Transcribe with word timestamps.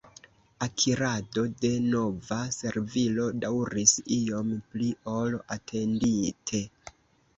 Akirado 0.65 1.43
de 1.65 1.69
nova 1.89 2.39
servilo 2.57 3.27
daŭris 3.43 3.95
iom 4.19 4.57
pli 4.73 4.89
ol 5.19 5.41
atendite. 5.57 6.65